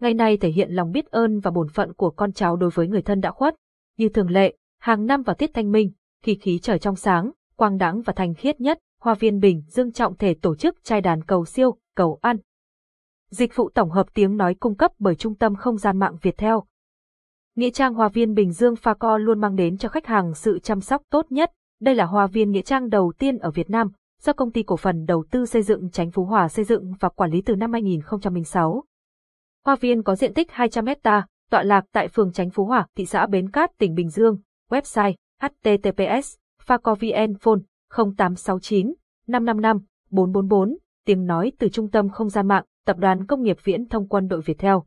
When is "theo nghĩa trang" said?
16.38-17.94